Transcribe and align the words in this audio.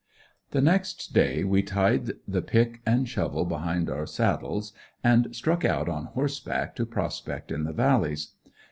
The 0.49 0.61
next 0.61 1.13
day 1.13 1.43
we 1.43 1.61
tied 1.61 2.13
the 2.27 2.41
pick 2.41 2.81
and 2.87 3.07
shovel 3.07 3.45
behind 3.45 3.87
our 3.87 4.07
saddles 4.07 4.73
and 5.03 5.35
struck 5.35 5.63
out 5.63 5.87
on 5.87 6.05
horseback 6.05 6.75
to 6.77 6.87
prospect 6.87 7.51
in 7.51 7.65
the 7.65 7.71
valleys. 7.73 8.31